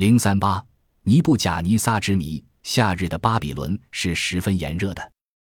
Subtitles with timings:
[0.00, 0.64] 零三八，
[1.02, 2.42] 尼布贾尼撒之谜。
[2.62, 5.12] 夏日的巴比伦是十分炎热的，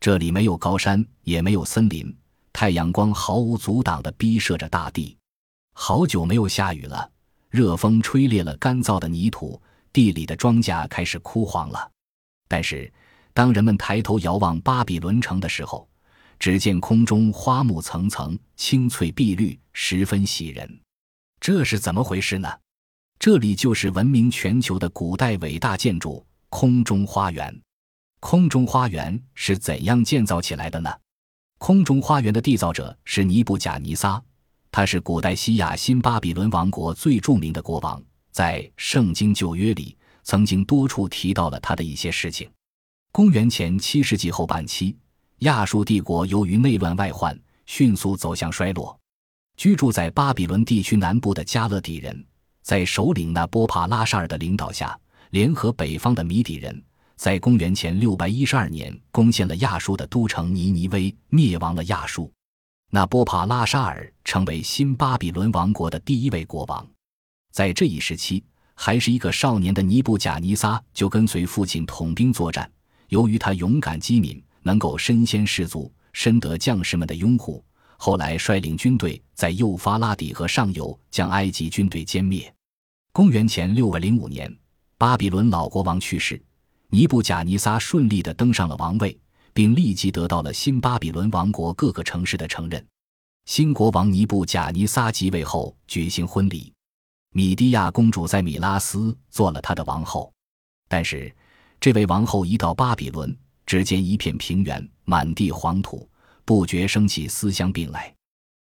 [0.00, 2.16] 这里没有高山，也没有森林，
[2.50, 5.14] 太阳光毫无阻挡地逼射着大地。
[5.74, 7.10] 好久没有下雨了，
[7.50, 9.60] 热风吹裂了干燥的泥土，
[9.92, 11.90] 地里的庄稼开始枯黄了。
[12.48, 12.90] 但是，
[13.34, 15.86] 当人们抬头遥望巴比伦城的时候，
[16.38, 20.80] 只见空中花木层层，青翠碧绿，十分喜人。
[21.38, 22.48] 这是怎么回事呢？
[23.24, 27.56] 这里就是闻名全球的古代伟大建筑——空中花园。
[28.18, 30.90] 空中花园是怎样建造起来的呢？
[31.58, 34.20] 空中花园的缔造者是尼布贾尼撒，
[34.72, 42.50] 他是古代西亚新巴比伦王国最著名的国王，在《圣经旧约》里曾经多处提到了他的一些事情。
[43.12, 44.96] 公元前七世纪后半期，
[45.42, 48.98] 亚述帝国由于内乱外患，迅速走向衰落。
[49.56, 52.26] 居住在巴比伦地区南部的加勒底人，
[52.62, 54.98] 在首领那波帕拉沙尔的领导下，
[55.30, 56.82] 联合北方的米底人，
[57.16, 62.32] 在公元前六百一十二年攻陷了亚述的都城尼尼微，灭亡了亚述。
[62.90, 66.86] 那波帕拉沙尔成为新巴比伦王国的第一位国王。
[67.50, 72.70] 在这一时期，还是一个少年的尼布贾尼撒就跟随父亲统兵作战。
[73.08, 77.64] 由于他勇敢机敏，能够身先士卒，深得将士们的拥护。
[78.04, 82.52] 后来率领军队在幼发拉底河上游将埃及军队歼灭。
[83.12, 84.52] 公元前六百零五年，
[84.98, 86.42] 巴比伦老国王去世，
[86.88, 89.16] 尼布贾尼撒顺利地登上了王位，
[89.52, 92.84] 并立即得到了新巴比伦王国各个城市的承认。
[93.44, 96.72] 新国王尼布贾尼撒即位后举行婚礼，
[97.32, 100.32] 米蒂亚公主在米拉斯做了他的王后，
[100.88, 101.32] 但是。
[101.78, 106.08] 这位王后一到巴比伦，只见一片平原，满地黄土，
[106.44, 108.12] 不觉生起思乡病来。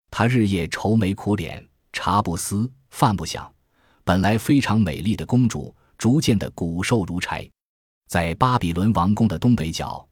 [0.10, 3.52] 他日夜愁眉苦脸，茶不思，饭不想。
[4.04, 7.50] 本来非常美丽的公主，逐渐的骨瘦如柴。
[8.10, 10.06] 在巴比伦王宫的东北角，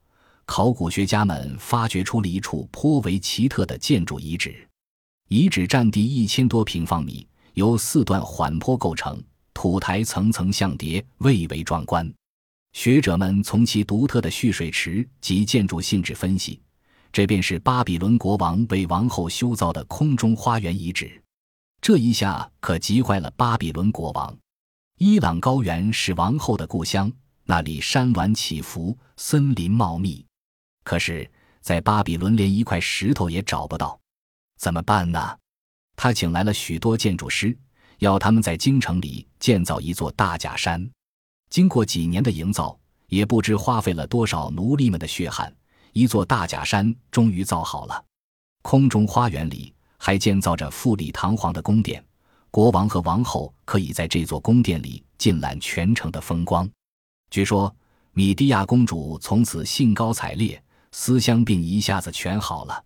[0.46, 4.66] 考古学家们发掘出了一处颇为奇特的建筑遗址。
[5.28, 9.22] 遗址占地一千多平方米，由四段缓坡构成，
[9.54, 12.10] 土台层层相叠，蔚为壮观。
[12.74, 16.62] 学者们从其独特的蓄水池及建筑性质分析，
[17.12, 21.22] 这便是巴比伦国王为王后修造的空中花园遗址。
[21.82, 24.38] 这一下可急坏了巴比伦国王。
[24.98, 27.12] 伊朗高原是王后的故乡，
[27.46, 30.26] 那里山峦起伏，森林茂密。
[30.84, 31.30] 可是，
[31.62, 34.00] 在巴比伦连一块石头也找不到，
[34.58, 35.38] 怎么办呢？
[35.96, 37.58] 他请来了许多建筑师，
[38.00, 40.90] 要他们在京城里建造一座大假山。
[41.50, 42.78] 经过几年的营造，
[43.08, 45.54] 也不知花费了多少奴隶们的血汗，
[45.94, 48.04] 一座大假山终于造好了。
[48.62, 52.04] 空中花园里还建造着富丽堂皇的宫殿，
[52.52, 56.70] 国王和王后可以在这座宫殿里尽览全城的风光。
[57.30, 57.74] 据说，
[58.14, 60.62] 米蒂亚公主从此兴高采烈，
[60.92, 62.84] 思乡病一下子全好了。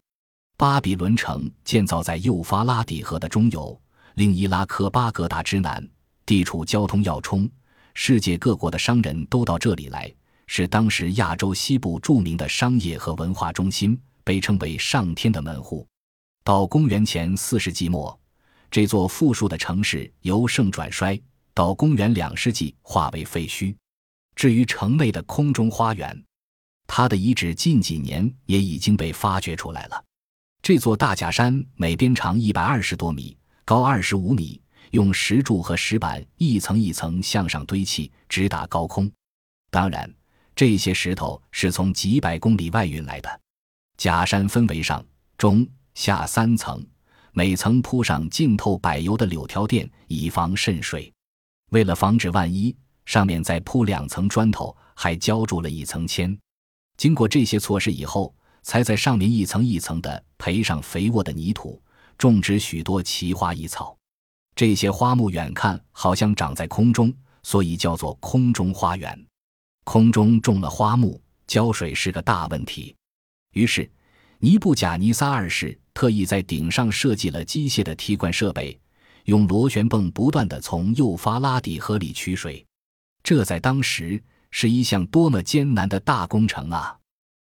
[0.57, 3.79] 巴比伦城建造在幼发拉底河的中游，
[4.15, 5.85] 令伊拉克巴格达之南，
[6.25, 7.49] 地处交通要冲。
[7.95, 10.13] 世界各国的商人都到这里来，
[10.55, 15.83] 是当时亚洲西部著名的商业和文化中心，被称为“上天的门户”。
[16.45, 18.15] 到公元前四世纪末，
[18.69, 21.19] 这座富庶的城市由盛转衰，
[21.55, 23.75] 到公元两世纪化为废墟。
[24.35, 26.23] 至于城内的空中花园，
[26.85, 30.05] 它的遗址近几年也已经被发掘出来了。
[30.61, 33.35] 这座大假山每边长一百二十多米，
[33.65, 34.61] 高二十五米。
[34.91, 39.11] 用石柱和石板一层一层向上堆砌，直达高空。
[39.71, 40.07] 当然，
[40.55, 43.41] 这些石头是从几百公里外运来的。
[43.97, 45.03] 假山分为上、
[45.37, 46.85] 中、下三层，
[47.31, 51.11] 每层铺上浸透柏油的柳条垫，以防渗水。
[51.71, 52.75] 为了防止万一，
[53.05, 56.37] 上面再铺两层砖头，还浇筑了一层铅。
[56.97, 61.81] 经过这些措施以后，才在上面一层一层的培上肥沃的泥土，
[62.17, 63.97] 种植许多奇花异草。
[64.55, 69.25] 这些花木远看好像长在空中，所以叫做空中花园。
[69.83, 72.95] 空中种了花木，浇水是个大问题。
[73.53, 73.89] 于是，
[74.39, 78.79] 尼布贾尼撒二世特意在顶上设计了机械的提灌设备，
[79.25, 82.65] 用螺旋泵不断地从幼发拉底河里取水。
[83.23, 84.21] 这在当时
[84.51, 86.97] 是一项多么艰难的大工程啊！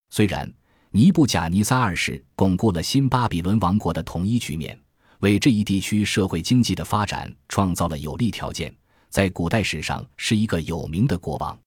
[0.10, 0.52] 虽然
[0.92, 4.80] 尼布贾尼撒二世巩固了新巴比伦王国的统一局面。
[5.20, 8.72] 为这一地区社会经济的发展创造了有利条件，
[9.10, 11.58] 在古代史上是一个有名的国王。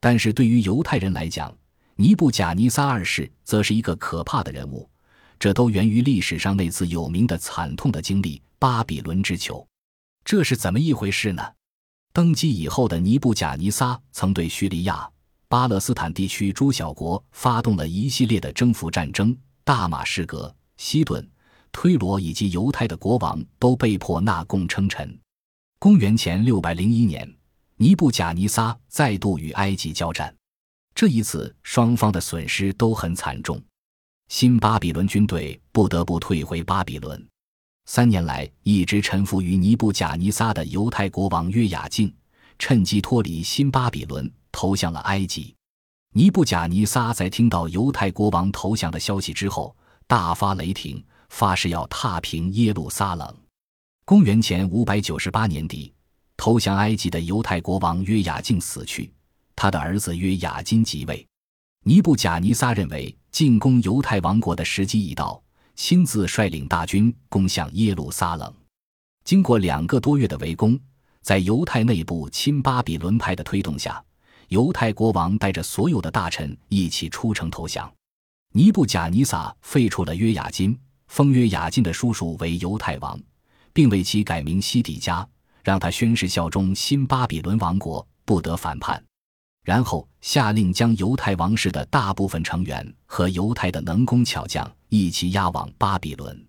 [0.00, 1.56] 但是对于犹太人来讲，
[1.96, 4.88] 尼布贾尼撒二世则是一个可怕的人物。
[5.38, 9.66] 这都源于历史上那次有名的惨痛的经历——巴比伦之囚。
[10.24, 11.42] 这是怎么一回事呢？
[12.12, 15.06] 登基以后的尼布贾尼撒曾对叙利亚、
[15.48, 21.28] 巴勒斯坦地区诸小国发动了一系列的征服战争，大马士革、西顿、
[21.70, 25.18] 推罗以及犹太的国王都被迫纳贡称臣。
[25.78, 27.30] 公元前六百零一年，
[27.78, 30.34] 尼布贾尼撒再度与埃及交战，
[30.94, 33.62] 这一次双方的损失都很惨重，
[34.28, 37.22] 新巴比伦军队不得不退回巴比伦。
[37.84, 42.10] 三年来一直臣服于尼布贾尼撒的犹太国王约雅敬，
[42.58, 45.54] 趁机脱离新巴比伦，投向了埃及。
[46.14, 49.76] 尼布贾尼撒在听到犹太国王投降的消息之后，
[50.06, 53.36] 大发雷霆，发誓要踏平耶路撒冷。
[54.06, 55.92] 公元前五百九十八年底，
[56.36, 59.12] 投降埃及的犹太国王约雅敬死去，
[59.54, 61.26] 他的儿子约雅金即位。
[61.84, 65.42] 尼布贾尼撒认为进攻犹太王国的时机已到。
[65.78, 68.50] 亲自率领大军攻向耶路撒冷，
[69.24, 70.80] 经过两个多月的围攻，
[71.20, 74.02] 在犹太内部亲巴比伦派的推动下，
[74.48, 77.92] 犹太国王带着所有的大臣一起出城投降。
[78.54, 80.74] 尼布贾尼撒废除了约雅金，
[81.08, 83.20] 封约雅金的叔叔为犹太王，
[83.74, 85.28] 并为其改名西底家，
[85.66, 89.04] 让他宣誓效忠新巴比伦王国，不得反叛。
[89.64, 96.46] 然后下令将犹太王室的大部分成员和犹太的能工巧匠一起押往巴比伦。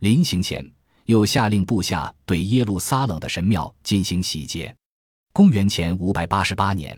[0.00, 0.62] 临行前，
[1.06, 4.76] 又下令部下对耶路撒冷的神庙进行洗劫。
[5.32, 6.94] 公元前五百八十八年，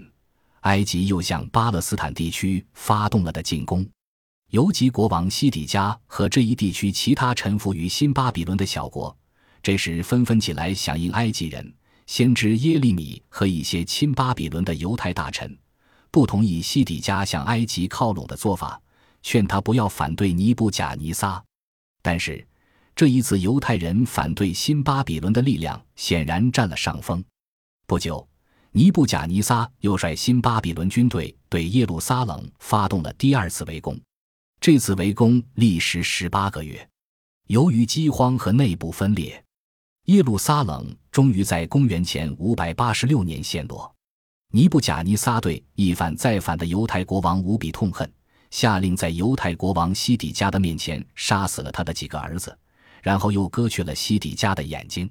[0.62, 3.88] 埃及又向巴勒斯坦地区发动了的进攻。
[4.50, 9.16] 游吉国王西底家和这一地区其他臣服于新巴比伦的小国，
[9.62, 11.72] 这时纷纷起来响应埃及人。
[12.04, 15.56] 先知耶利米和一些亲巴比伦的犹太大臣
[16.10, 18.78] 不同意西底家向埃及靠拢的做法，
[19.22, 21.42] 劝他不要反对尼布贾尼撒。
[22.02, 22.44] 但是
[22.94, 27.24] 这一次，犹太人反对新巴比伦的力量显然占了上风。
[27.86, 28.28] 不久，
[28.72, 33.98] 尼布贾尼撒又率新巴比伦军队对耶路撒冷发动了第二次围攻。
[34.60, 36.86] 这次围攻历时十八个月，
[37.46, 39.42] 由于饥荒和内部分裂。
[40.06, 43.94] 耶路撒冷终于在公元前五百八十六年陷落。
[44.50, 48.12] 尼布贾尼撒对一反再反的犹太国王无比痛恨，
[48.50, 52.56] 下令在犹太国王西底家的面前杀死了他的几个儿子，
[53.00, 55.08] 然后又割去了西底家的眼睛。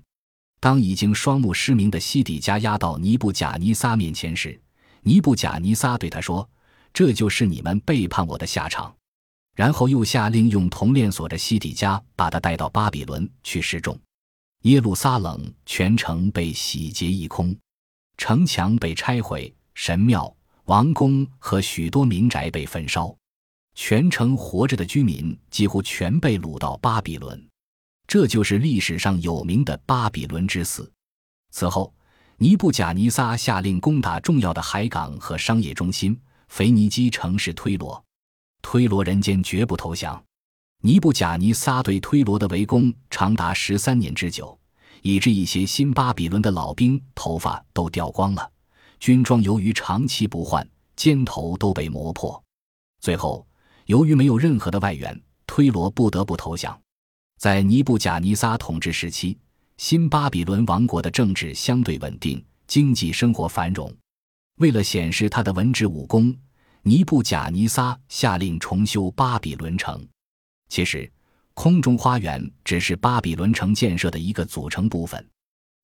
[0.59, 4.61] 当已经双目失明的西底家押到尼布贾尼撒面前时，
[5.03, 6.47] 尼布贾尼撒对他说
[6.93, 8.93] ：“这就是你们背叛我的下场。”
[9.55, 13.97] 然后又下令用铜链锁着西底家，把他带到巴比伦去示众。
[14.63, 17.55] 耶路撒冷全城被洗劫一空，
[18.15, 20.31] 城墙被拆毁，神庙、
[20.65, 23.15] 王宫和许多民宅被焚烧，
[23.73, 27.43] 全城活着的居民几乎全被掳到巴比伦。
[28.05, 30.91] 这就是历史上有名的巴比伦之死。
[31.49, 31.91] 此后，
[32.37, 36.15] 尼布贾尼撒下令攻打重要的海港和商业中心——
[36.49, 38.03] 腓尼基城市推罗。
[38.61, 40.23] 推罗人坚决不投降。
[40.83, 44.57] 尼布贾尼撒对推罗的围攻长达十三年之久，
[45.03, 48.51] 以致一些新巴比伦的老兵头发都掉光了，
[48.99, 52.43] 军装由于长期不换，肩头都被磨破。
[52.99, 53.45] 最后，
[53.85, 56.75] 由于没有任何的外援，推罗不得不投降。
[57.37, 59.37] 在尼布贾尼撒统治时期，
[59.77, 63.95] 新巴比伦王国的政治相对稳定，经济生活繁荣。
[64.57, 66.35] 为了显示他的文治武功，
[66.81, 70.03] 尼布贾尼撒下令重修巴比伦城。
[70.71, 71.11] 其实，
[71.53, 75.29] 空中花园只是巴比伦城建设的一个组成部分。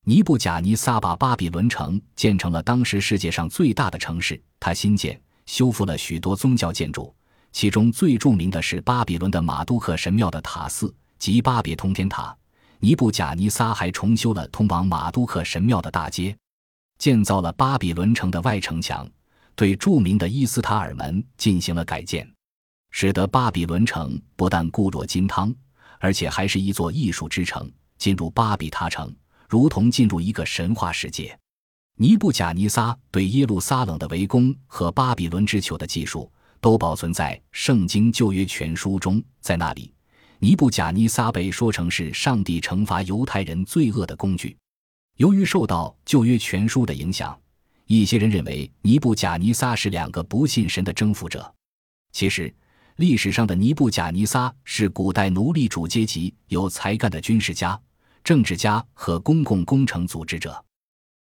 [0.06, 4.42] 尼布贾尼撒把巴比伦城建成了当时世界上最大的城市。
[4.62, 7.14] 他新建、修复了许多宗教建筑，
[7.52, 12.34] 其中最著名的是巴比伦的马杜克神庙的塔寺及巴别通天塔。
[12.80, 16.34] 尼布贾尼撒还重修了通往马杜克神庙的大街，
[16.98, 19.06] 建造了巴比伦城的外城墙，
[19.54, 22.26] 对著名的伊斯塔尔门进行了改建。
[23.00, 25.54] 使得巴比伦城不但固若金汤，
[26.00, 27.72] 而且还是一座艺术之城。
[28.00, 29.16] 进入巴比塔城，
[29.48, 31.38] 如同进入一个神话世界。
[31.98, 39.24] 尼布贾尼撒对耶路撒冷的围攻和巴比伦之囚的技术，都保存在《圣经旧约全书》中。
[39.42, 39.94] 在那里，
[40.40, 44.58] 尼布贾尼撒被说成是上帝惩罚犹太人罪恶的工具。
[45.18, 47.40] 由于受到旧约全书的影响，
[47.86, 51.54] 一些人认为尼布贾尼撒是两个不信神的征服者。
[52.12, 52.52] 其实。
[52.98, 57.80] 历史上的尼布贾尼撒是古代奴隶主阶级有才干的军事家、
[58.24, 60.67] 政治家和公共工程组织者。